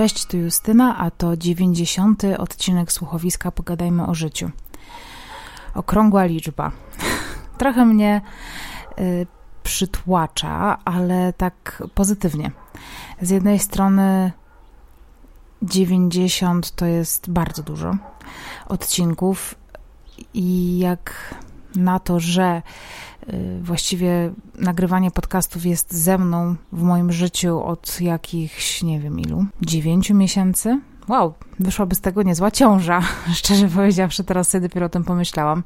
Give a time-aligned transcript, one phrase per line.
[0.00, 2.22] Cześć, tu Justyna, a to 90.
[2.38, 4.50] odcinek słuchowiska Pogadajmy o życiu.
[5.74, 6.72] Okrągła liczba.
[7.58, 8.20] Trochę mnie
[8.98, 9.26] y,
[9.62, 12.50] przytłacza, ale tak pozytywnie.
[13.22, 14.32] Z jednej strony
[15.62, 17.96] 90 to jest bardzo dużo
[18.68, 19.54] odcinków
[20.34, 21.34] i jak
[21.76, 22.62] na to, że
[23.62, 30.14] właściwie nagrywanie podcastów jest ze mną w moim życiu od jakichś, nie wiem ilu, dziewięciu
[30.14, 30.80] miesięcy.
[31.08, 33.00] Wow, wyszłaby z tego niezła ciąża,
[33.34, 35.62] szczerze powiedziawszy, teraz sobie dopiero o tym pomyślałam.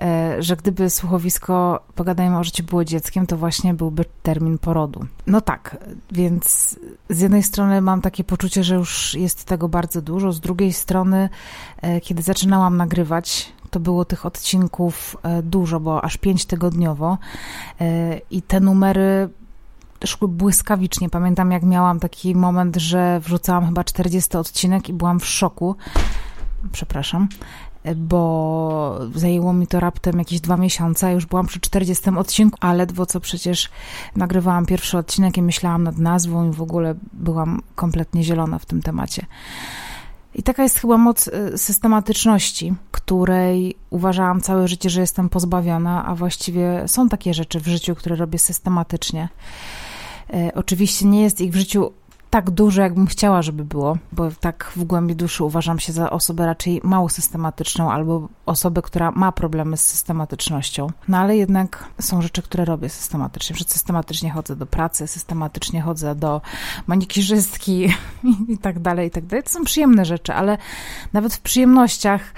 [0.00, 5.06] E, że gdyby słuchowisko Pogadajmy o życiu było dzieckiem, to właśnie byłby termin porodu.
[5.26, 5.76] No tak,
[6.12, 6.78] więc
[7.08, 11.28] z jednej strony mam takie poczucie, że już jest tego bardzo dużo, z drugiej strony,
[11.82, 17.18] e, kiedy zaczynałam nagrywać, to było tych odcinków e, dużo, bo aż pięć tygodniowo
[18.30, 19.28] i te numery
[20.06, 21.10] szły błyskawicznie.
[21.10, 25.76] Pamiętam, jak miałam taki moment, że wrzucałam chyba 40 odcinek i byłam w szoku.
[26.72, 27.28] Przepraszam
[27.96, 33.06] bo zajęło mi to raptem jakieś dwa miesiące, już byłam przy 40 odcinku, a ledwo
[33.06, 33.70] co przecież
[34.16, 38.82] nagrywałam pierwszy odcinek i myślałam nad nazwą i w ogóle byłam kompletnie zielona w tym
[38.82, 39.26] temacie.
[40.34, 46.14] I taka jest chyba moc y, systematyczności, której uważałam całe życie, że jestem pozbawiona, a
[46.14, 49.28] właściwie są takie rzeczy w życiu, które robię systematycznie.
[50.34, 51.92] Y, oczywiście nie jest ich w życiu
[52.32, 56.46] tak dużo, jakbym chciała, żeby było, bo tak w głębi duszy uważam się za osobę
[56.46, 60.86] raczej mało systematyczną albo osobę, która ma problemy z systematycznością.
[61.08, 63.56] No ale jednak są rzeczy, które robię systematycznie.
[63.56, 66.40] Przed systematycznie chodzę do pracy, systematycznie chodzę do
[66.86, 67.88] manikirzystki
[68.54, 69.42] i tak dalej, i tak dalej.
[69.42, 70.58] To są przyjemne rzeczy, ale
[71.12, 72.34] nawet w przyjemnościach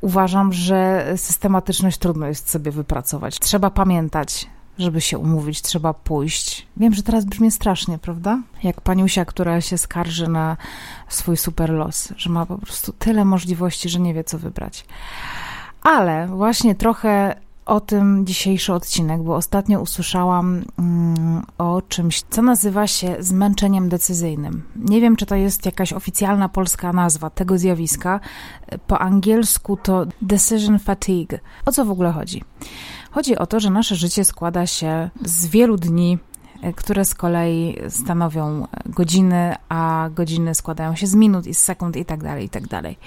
[0.00, 3.38] uważam, że systematyczność trudno jest sobie wypracować.
[3.38, 4.48] Trzeba pamiętać,
[4.78, 6.66] żeby się umówić, trzeba pójść.
[6.76, 8.42] Wiem, że teraz brzmi strasznie, prawda?
[8.62, 10.56] Jak paniusia, która się skarży na
[11.08, 14.84] swój super los, że ma po prostu tyle możliwości, że nie wie, co wybrać.
[15.82, 17.34] Ale właśnie trochę
[17.68, 24.62] o tym dzisiejszy odcinek, bo ostatnio usłyszałam mm, o czymś, co nazywa się zmęczeniem decyzyjnym.
[24.76, 28.20] Nie wiem, czy to jest jakaś oficjalna polska nazwa tego zjawiska.
[28.86, 31.38] Po angielsku to decision fatigue.
[31.66, 32.44] O co w ogóle chodzi?
[33.10, 36.18] Chodzi o to, że nasze życie składa się z wielu dni,
[36.62, 41.96] e, które z kolei stanowią godziny, a godziny składają się z minut i z sekund
[41.96, 42.98] i tak dalej, i tak dalej.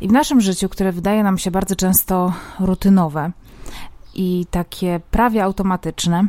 [0.00, 3.32] I w naszym życiu, które wydaje nam się bardzo często rutynowe
[4.14, 6.26] i takie prawie automatyczne,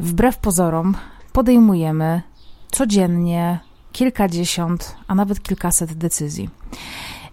[0.00, 0.96] wbrew pozorom
[1.32, 2.22] podejmujemy
[2.70, 3.58] codziennie
[3.92, 6.50] kilkadziesiąt, a nawet kilkaset decyzji.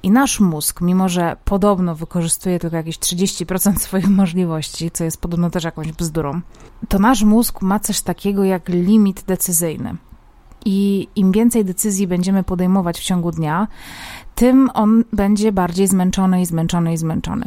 [0.06, 5.50] I nasz mózg, mimo że podobno wykorzystuje tylko jakieś 30% swoich możliwości, co jest podobno
[5.50, 6.42] też jakąś bzdurą,
[6.90, 9.96] to nasz mózg ma coś takiego jak limit decyzyjny.
[10.66, 13.68] I im więcej decyzji będziemy podejmować w ciągu dnia,
[14.36, 17.46] tym on będzie bardziej zmęczony i zmęczony i zmęczony.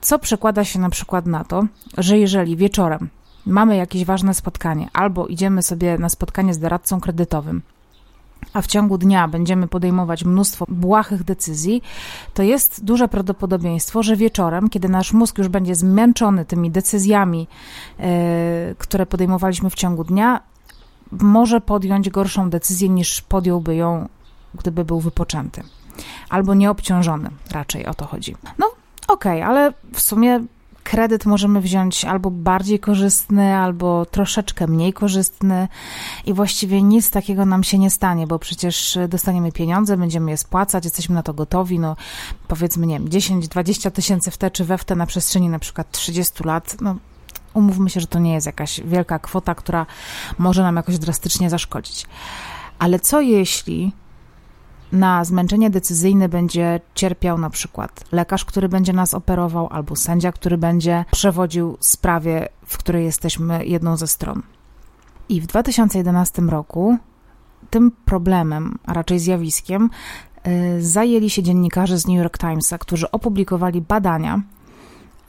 [0.00, 1.64] Co przekłada się na przykład na to,
[1.98, 3.08] że jeżeli wieczorem
[3.46, 7.62] mamy jakieś ważne spotkanie albo idziemy sobie na spotkanie z doradcą kredytowym,
[8.52, 11.82] a w ciągu dnia będziemy podejmować mnóstwo błahych decyzji,
[12.34, 17.48] to jest duże prawdopodobieństwo, że wieczorem, kiedy nasz mózg już będzie zmęczony tymi decyzjami,
[17.98, 18.06] yy,
[18.78, 20.40] które podejmowaliśmy w ciągu dnia,
[21.12, 24.08] może podjąć gorszą decyzję niż podjąłby ją,
[24.54, 25.62] gdyby był wypoczęty.
[26.28, 28.36] Albo nieobciążony, raczej o to chodzi.
[28.58, 28.66] No,
[29.08, 30.40] okej, okay, ale w sumie
[30.84, 35.68] kredyt możemy wziąć albo bardziej korzystny, albo troszeczkę mniej korzystny
[36.26, 40.84] i właściwie nic takiego nam się nie stanie, bo przecież dostaniemy pieniądze, będziemy je spłacać,
[40.84, 41.96] jesteśmy na to gotowi, no
[42.48, 45.90] powiedzmy, nie wiem, 10-20 tysięcy w te czy we w te na przestrzeni na przykład
[45.90, 46.96] 30 lat, no
[47.54, 49.86] umówmy się, że to nie jest jakaś wielka kwota, która
[50.38, 52.06] może nam jakoś drastycznie zaszkodzić.
[52.78, 53.92] Ale co jeśli
[54.92, 60.58] na zmęczenie decyzyjne będzie cierpiał na przykład lekarz, który będzie nas operował, albo sędzia, który
[60.58, 64.42] będzie przewodził sprawie, w której jesteśmy jedną ze stron.
[65.28, 66.96] I w 2011 roku
[67.70, 69.90] tym problemem, a raczej zjawiskiem,
[70.46, 74.42] y, zajęli się dziennikarze z New York Timesa, którzy opublikowali badania,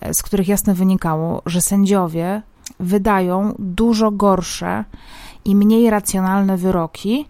[0.07, 2.42] y, z których jasno wynikało, że sędziowie
[2.80, 4.84] wydają dużo gorsze
[5.46, 7.25] i mniej racjonalne wyroki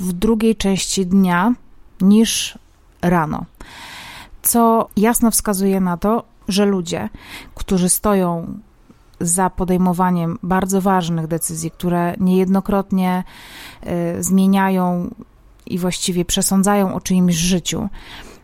[0.00, 1.54] w drugiej części dnia
[2.00, 2.58] niż
[3.02, 3.44] rano.
[4.42, 7.08] Co jasno wskazuje na to, że ludzie,
[7.54, 8.58] którzy stoją
[9.20, 13.24] za podejmowaniem bardzo ważnych decyzji, które niejednokrotnie
[14.16, 15.14] y, zmieniają
[15.66, 17.88] i właściwie przesądzają o czyimś życiu,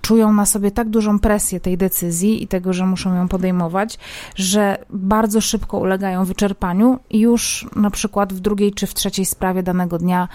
[0.01, 3.99] czują na sobie tak dużą presję tej decyzji i tego, że muszą ją podejmować,
[4.37, 9.63] że bardzo szybko ulegają wyczerpaniu i już na przykład w drugiej czy w trzeciej sprawie
[9.63, 10.29] danego dnia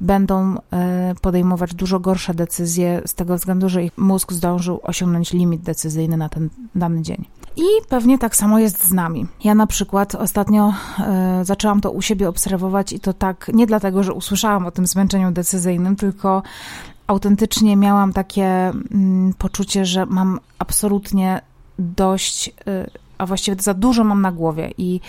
[0.00, 5.62] będą e, podejmować dużo gorsze decyzje z tego względu, że ich mózg zdążył osiągnąć limit
[5.62, 7.24] decyzyjny na ten dany dzień.
[7.56, 9.26] I pewnie tak samo jest z nami.
[9.44, 14.02] Ja na przykład ostatnio e, zaczęłam to u siebie obserwować i to tak nie dlatego,
[14.02, 16.42] że usłyszałam o tym zmęczeniu decyzyjnym, tylko
[17.06, 21.40] autentycznie miałam takie mm, poczucie, że mam absolutnie
[21.78, 22.52] dość y,
[23.18, 25.00] a właściwie za dużo mam na głowie i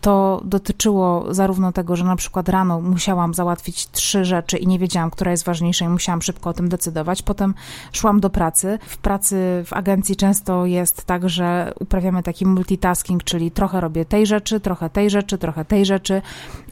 [0.00, 5.10] to dotyczyło zarówno tego, że na przykład rano musiałam załatwić trzy rzeczy i nie wiedziałam,
[5.10, 7.22] która jest ważniejsza i musiałam szybko o tym decydować.
[7.22, 7.54] Potem
[7.92, 8.78] szłam do pracy.
[8.86, 14.26] W pracy w agencji często jest tak, że uprawiamy taki multitasking, czyli trochę robię tej
[14.26, 16.22] rzeczy, trochę tej rzeczy, trochę tej rzeczy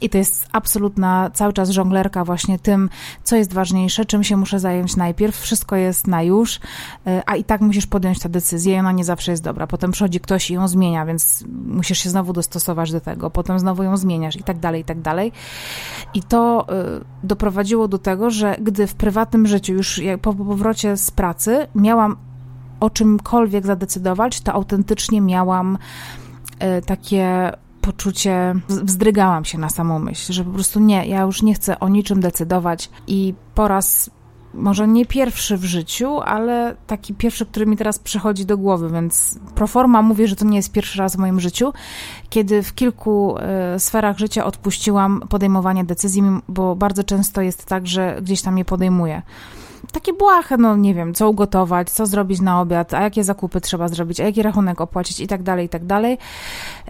[0.01, 2.89] i to jest absolutna cały czas żonglerka właśnie tym,
[3.23, 5.39] co jest ważniejsze, czym się muszę zająć najpierw.
[5.39, 6.59] Wszystko jest na już, y,
[7.25, 9.67] a i tak musisz podjąć tę decyzję i ona nie zawsze jest dobra.
[9.67, 13.59] Potem przychodzi ktoś i ją zmienia zmienia, więc musisz się znowu dostosować do tego, potem
[13.59, 15.31] znowu ją zmieniasz i tak dalej, i tak dalej.
[16.13, 16.67] I to
[17.01, 22.17] y, doprowadziło do tego, że gdy w prywatnym życiu, już po powrocie z pracy, miałam
[22.79, 25.77] o czymkolwiek zadecydować, to autentycznie miałam
[26.77, 27.51] y, takie
[27.81, 31.89] poczucie, wzdrygałam się na samą myśl, że po prostu nie, ja już nie chcę o
[31.89, 34.09] niczym decydować i po raz
[34.53, 39.39] może nie pierwszy w życiu, ale taki pierwszy, który mi teraz przychodzi do głowy, więc
[39.55, 41.73] proforma mówię, że to nie jest pierwszy raz w moim życiu,
[42.29, 43.37] kiedy w kilku
[43.75, 48.65] y, sferach życia odpuściłam podejmowanie decyzji, bo bardzo często jest tak, że gdzieś tam je
[48.65, 49.21] podejmuję
[49.91, 53.87] takie błahe, no nie wiem, co ugotować, co zrobić na obiad, a jakie zakupy trzeba
[53.87, 56.17] zrobić, a jaki rachunek opłacić i tak dalej, i tak dalej.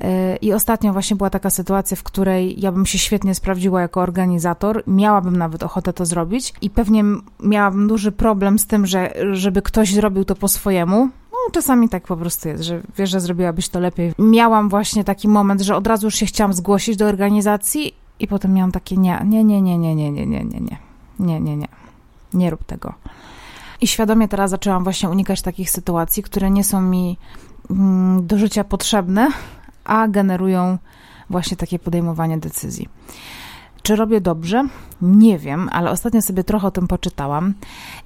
[0.03, 4.01] Y, I ostatnio właśnie była taka sytuacja, w której ja bym się świetnie sprawdziła jako
[4.01, 7.03] organizator, miałabym nawet ochotę to zrobić i pewnie
[7.43, 12.03] miałabym duży problem z tym, że żeby ktoś zrobił to po swojemu, no, czasami tak
[12.03, 14.13] po prostu jest, że wiesz, że zrobiłabyś to lepiej.
[14.19, 18.53] Miałam właśnie taki moment, że od razu już się chciałam zgłosić do organizacji i potem
[18.53, 20.77] miałam takie nie, nie, nie, nie, nie, nie, nie, nie, nie,
[21.19, 21.67] nie, nie, nie,
[22.33, 22.93] nie rób tego.
[23.81, 27.17] I świadomie teraz zaczęłam właśnie unikać takich sytuacji, które nie są mi
[27.69, 29.29] mm, do życia potrzebne,
[29.83, 30.77] a generują
[31.29, 32.89] właśnie takie podejmowanie decyzji.
[33.81, 34.67] Czy robię dobrze?
[35.01, 37.53] Nie wiem, ale ostatnio sobie trochę o tym poczytałam.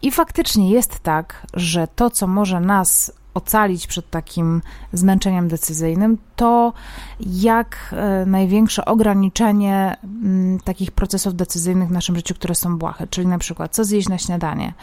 [0.02, 4.62] I faktycznie jest tak, że to, co może nas ocalić przed takim
[4.94, 6.74] zmęczeniem decyzyjnym, to
[7.20, 13.28] jak e, największe ograniczenie mm, takich procesów decyzyjnych w naszym życiu, które są błahe, czyli
[13.28, 14.74] na przykład co zjeść na śniadanie,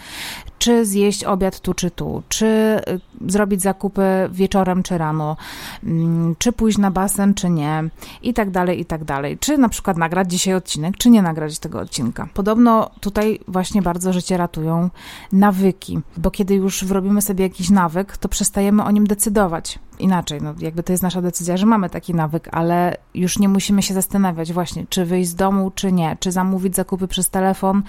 [0.58, 2.80] czy zjeść obiad tu czy tu, czy e,
[3.28, 5.36] zrobić zakupy wieczorem czy rano,
[5.84, 7.84] mm, czy pójść na basen czy nie?
[8.22, 9.38] I tak dalej, i tak dalej.
[9.38, 12.28] Czy na przykład nagrać dzisiaj odcinek, czy nie nagrać tego odcinka.
[12.34, 14.90] Podobno tutaj właśnie bardzo życie ratują
[15.32, 19.78] nawyki, bo kiedy już wrobimy sobie jakiś nawyk, to przestajemy o nim decydować.
[19.98, 23.82] Inaczej, no jakby to jest nasza decyzja, że mamy taki nawyk, ale już nie musimy
[23.82, 27.82] się zastanawiać właśnie, czy wyjść z domu, czy nie, czy zamówić zakupy przez telefon,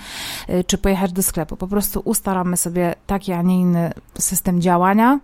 [0.50, 1.58] y, czy pojechać do sklepu.
[1.58, 5.20] Po prostu ustalamy sobie taki, a nie inny system działania,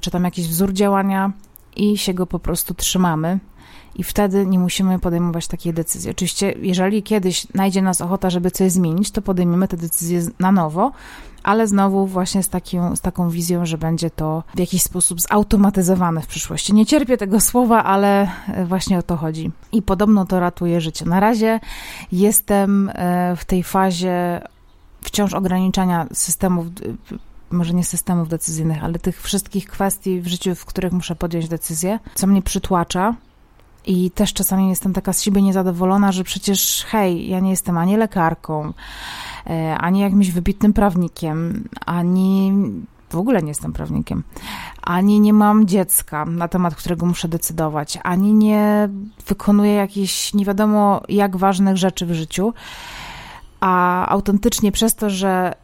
[0.00, 1.32] czy tam jakiś wzór działania
[1.76, 3.38] i się go po prostu trzymamy
[3.94, 6.10] i wtedy nie musimy podejmować takiej decyzji.
[6.10, 10.92] Oczywiście, jeżeli kiedyś najdzie nas ochota, żeby coś zmienić, to podejmiemy tę decyzję na nowo,
[11.42, 16.22] ale znowu właśnie z, takim, z taką wizją, że będzie to w jakiś sposób zautomatyzowane
[16.22, 16.74] w przyszłości.
[16.74, 18.30] Nie cierpię tego słowa, ale
[18.66, 19.50] właśnie o to chodzi.
[19.72, 21.04] I podobno to ratuje życie.
[21.04, 21.60] Na razie
[22.12, 24.40] jestem e, w tej fazie
[25.02, 26.66] wciąż ograniczania systemów
[27.50, 31.98] może nie systemów decyzyjnych, ale tych wszystkich kwestii w życiu, w których muszę podjąć decyzję,
[32.14, 33.14] co mnie przytłacza,
[33.86, 37.96] i też czasami jestem taka z siebie niezadowolona, że przecież hej, ja nie jestem ani
[37.96, 38.72] lekarką,
[39.46, 42.52] e, ani jakimś wybitnym prawnikiem, ani
[43.10, 44.22] w ogóle nie jestem prawnikiem,
[44.82, 48.88] ani nie mam dziecka, na temat którego muszę decydować, ani nie
[49.26, 52.52] wykonuję jakichś nie wiadomo jak ważnych rzeczy w życiu,
[53.60, 55.54] a autentycznie przez to, że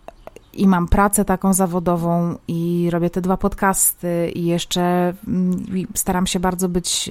[0.53, 6.41] i mam pracę taką zawodową i robię te dwa podcasty i jeszcze mm, staram się
[6.41, 7.11] bardzo być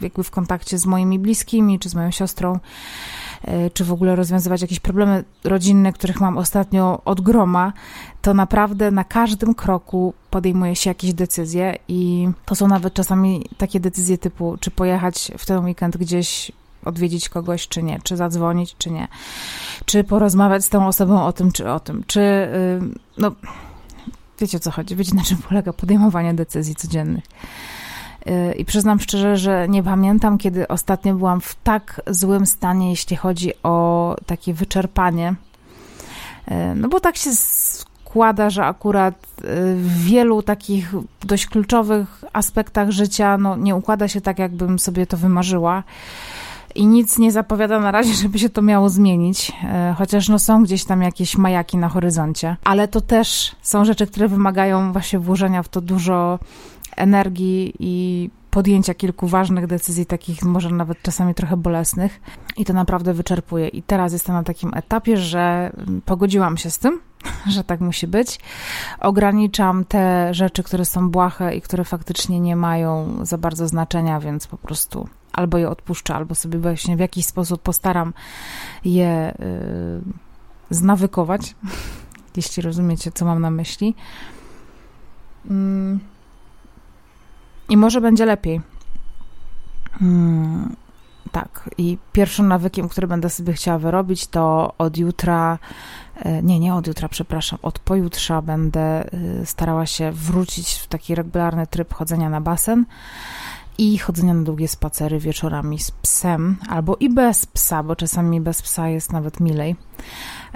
[0.00, 2.58] jakby w kontakcie z moimi bliskimi, czy z moją siostrą,
[3.44, 7.72] e, czy w ogóle rozwiązywać jakieś problemy rodzinne, których mam ostatnio od groma,
[8.22, 13.80] to naprawdę na każdym kroku podejmuje się jakieś decyzje i to są nawet czasami takie
[13.80, 16.52] decyzje typu, czy pojechać w ten weekend gdzieś
[16.84, 19.08] odwiedzić kogoś, czy nie, czy zadzwonić, czy nie,
[19.86, 23.32] czy porozmawiać z tą osobą o tym, czy o tym, czy, yy, no,
[24.40, 27.24] wiecie o co chodzi, wiecie na czym polega podejmowanie decyzji codziennych.
[28.26, 33.16] Yy, I przyznam szczerze, że nie pamiętam, kiedy ostatnio byłam w tak złym stanie, jeśli
[33.16, 35.34] chodzi o takie wyczerpanie.
[36.48, 37.30] Yy, no bo tak się
[38.08, 39.44] składa, że akurat y,
[39.76, 45.16] w wielu takich dość kluczowych aspektach życia no, nie układa się tak, jakbym sobie to
[45.16, 45.82] wymarzyła.
[46.74, 50.62] I nic nie zapowiada na razie, żeby się to miało zmienić, e, chociaż no są
[50.62, 52.56] gdzieś tam jakieś majaki na horyzoncie.
[52.64, 56.38] Ale to też są rzeczy, które wymagają właśnie włożenia w to dużo
[56.96, 62.20] energii i podjęcia kilku ważnych decyzji, takich może nawet czasami trochę bolesnych,
[62.56, 63.68] i to naprawdę wyczerpuje.
[63.68, 65.72] I teraz jestem na takim etapie, że
[66.04, 67.00] pogodziłam się z tym,
[67.54, 68.40] że tak musi być.
[69.00, 74.46] Ograniczam te rzeczy, które są błahe i które faktycznie nie mają za bardzo znaczenia, więc
[74.46, 75.08] po prostu
[75.38, 78.12] albo je odpuszczę, albo sobie właśnie w jakiś sposób postaram
[78.84, 80.12] je yy,
[80.70, 81.54] znawykować,
[82.36, 83.94] jeśli rozumiecie, co mam na myśli.
[85.44, 85.98] Yy.
[87.68, 88.60] I może będzie lepiej.
[89.92, 90.76] Hmm,
[91.32, 91.70] tak.
[91.78, 95.58] I pierwszym nawykiem, który będę sobie chciała wyrobić, to od jutra,
[96.16, 101.14] e, nie, nie od jutra, przepraszam, od pojutrza będę e, starała się wrócić w taki
[101.14, 102.84] regularny tryb chodzenia na basen
[103.78, 108.62] i chodzenia na długie spacery wieczorami z psem, albo i bez psa, bo czasami bez
[108.62, 109.76] psa jest nawet milej.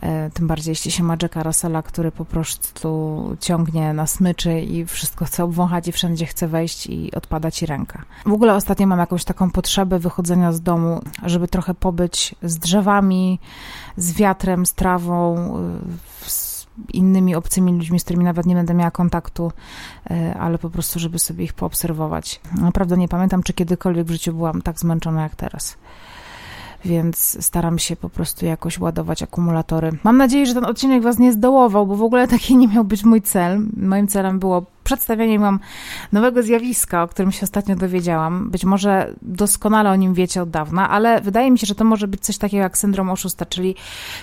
[0.03, 4.87] E, tym bardziej jeśli się ma Jacka Russella, który po prostu ciągnie na smyczy i
[4.87, 8.05] wszystko chce obwąchać i wszędzie chce wejść i odpada ci ręka.
[8.27, 13.39] W ogóle ostatnio mam jakąś taką potrzebę wychodzenia z domu, żeby trochę pobyć z drzewami,
[13.97, 15.37] z wiatrem, z trawą,
[16.27, 16.52] z
[16.93, 19.53] innymi obcymi ludźmi, z którymi nawet nie będę miała kontaktu,
[20.11, 22.41] e, ale po prostu, żeby sobie ich poobserwować.
[22.61, 25.77] Naprawdę nie pamiętam, czy kiedykolwiek w życiu byłam tak zmęczona jak teraz
[26.85, 29.93] więc staram się po prostu jakoś ładować akumulatory.
[30.05, 33.05] Mam nadzieję, że ten odcinek Was nie zdołował, bo w ogóle taki nie miał być
[33.05, 33.61] mój cel.
[33.77, 35.61] Moim celem było przedstawienie Wam
[36.13, 38.51] nowego zjawiska, o którym się ostatnio dowiedziałam.
[38.51, 42.09] Być może doskonale o nim wiecie od dawna, ale wydaje mi się, że to może
[42.09, 43.75] być coś takiego jak syndrom oszusta, czyli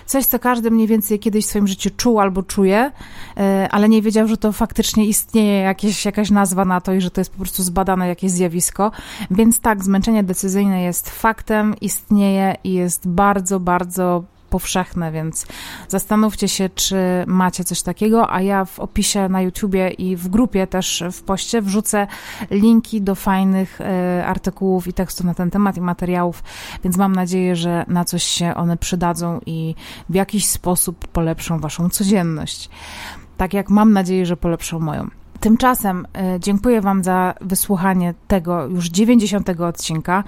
[0.06, 2.92] coś, co każdy mniej więcej kiedyś w swoim życiu czuł albo czuje,
[3.38, 7.12] e, ale nie wiedział, że to faktycznie istnieje jakieś, jakaś nazwa na to i że
[7.12, 8.92] to jest po prostu zbadane jakieś zjawisko.
[9.32, 15.46] Więc tak, zmęczenie decyzyjne jest faktem, istnieje i jest bardzo, bardzo powszechne, więc
[15.88, 20.68] zastanówcie się, czy macie coś takiego, a ja w opisie na YouTubie i w grupie
[20.68, 22.08] też w poście wrzucę
[22.52, 26.44] linki do fajnych e, artykułów i tekstów na ten temat i materiałów,
[26.84, 29.76] więc mam nadzieję, że na coś się one przydadzą i
[30.10, 32.70] w jakiś sposób polepszą waszą codzienność.
[33.38, 35.19] Tak jak mam nadzieję, że polepszą moją.
[35.40, 40.24] Tymczasem e, dziękuję Wam za wysłuchanie tego już 90 odcinka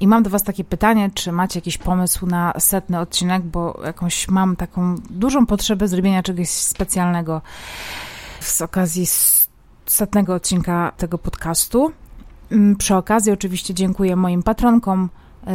[0.00, 4.28] i mam do Was takie pytanie, czy macie jakiś pomysł na setny odcinek, bo jakąś
[4.28, 7.42] mam taką dużą potrzebę zrobienia czegoś specjalnego
[8.40, 9.06] z okazji
[9.86, 11.92] setnego odcinka tego podcastu.
[12.52, 15.08] Mm, przy okazji oczywiście dziękuję moim patronkom,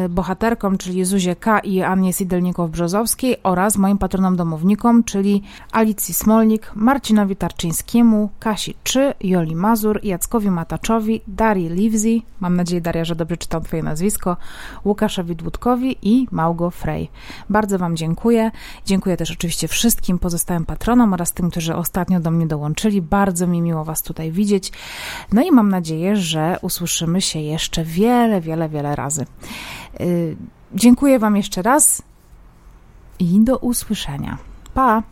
[0.10, 1.60] bohaterkom, czyli Zuzie K.
[1.60, 9.56] i Annie Sidelnikow-Brzozowskiej oraz moim patronom domownikom, czyli Alicji Smolnik, Marcinowi Tarczyńskiemu, Kasi Czy, Joli
[9.56, 14.38] Mazur, Jackowi Mataczowi, Darii Livzi, mam nadzieję Daria, że dobrze czytam Twoje nazwisko,
[14.86, 17.10] Łukaszowi Dłudkowi i Małgo Frey.
[17.50, 18.52] Bardzo Wam dziękuję.
[18.86, 23.02] Dziękuję też oczywiście wszystkim pozostałym patronom oraz tym, którzy ostatnio do mnie dołączyli.
[23.02, 24.72] Bardzo mi miło Was tutaj widzieć.
[25.34, 29.26] No i mam nadzieję, że usłyszymy się jeszcze wiele, wiele, wiele razy.
[30.02, 30.36] Y,
[30.74, 32.02] dziękuję Wam jeszcze raz
[33.20, 34.38] i do usłyszenia.
[34.74, 35.04] Pa!